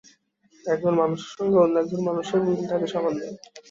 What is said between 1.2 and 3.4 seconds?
সঙ্গে অন্য একজন মানুষের মিল থাকে সামান্যই।